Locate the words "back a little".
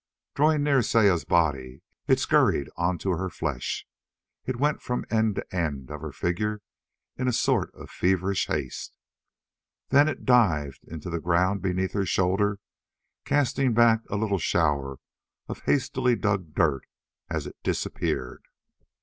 13.75-14.39